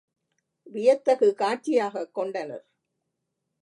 வியத்தகு 0.63 1.35
காட்சியாகக் 1.37 2.11
கொண்டனர். 2.11 2.65